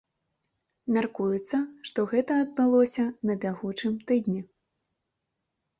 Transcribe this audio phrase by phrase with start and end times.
[0.95, 1.57] Мяркуецца,
[1.89, 4.41] што гэта адбылося на бягучым тыдні.